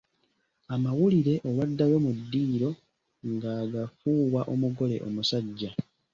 [0.73, 2.69] Amawulire olwaddayo mu ddiiro
[3.29, 5.71] ng'agafuuwa omugole omusajja.